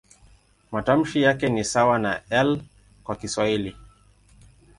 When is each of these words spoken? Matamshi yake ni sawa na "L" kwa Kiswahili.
Matamshi 0.71 1.21
yake 1.21 1.49
ni 1.49 1.63
sawa 1.63 1.99
na 1.99 2.21
"L" 2.29 2.61
kwa 3.03 3.15
Kiswahili. 3.15 3.75